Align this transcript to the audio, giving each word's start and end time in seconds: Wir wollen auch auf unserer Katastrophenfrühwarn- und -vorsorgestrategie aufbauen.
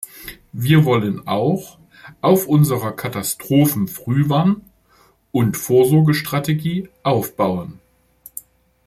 Wir 0.51 0.83
wollen 0.83 1.27
auch 1.27 1.77
auf 2.21 2.47
unserer 2.47 2.91
Katastrophenfrühwarn- 2.95 4.61
und 5.31 5.55
-vorsorgestrategie 5.55 6.89
aufbauen. 7.03 7.79